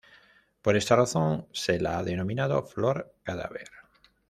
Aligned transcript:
Por 0.63 0.75
esta 0.75 0.95
razón 0.95 1.47
se 1.53 1.79
la 1.79 1.99
ha 1.99 2.03
denominado 2.03 2.63
"flor 2.63 3.13
cadáver". 3.21 3.67